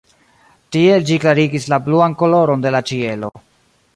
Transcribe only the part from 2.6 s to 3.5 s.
de la ĉielo.